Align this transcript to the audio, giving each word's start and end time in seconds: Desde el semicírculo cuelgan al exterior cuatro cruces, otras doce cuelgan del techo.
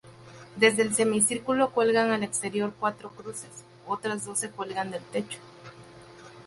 Desde 0.55 0.81
el 0.81 0.95
semicírculo 0.95 1.69
cuelgan 1.69 2.09
al 2.09 2.23
exterior 2.23 2.73
cuatro 2.79 3.11
cruces, 3.11 3.63
otras 3.85 4.25
doce 4.25 4.49
cuelgan 4.49 4.89
del 4.89 5.03
techo. 5.03 5.37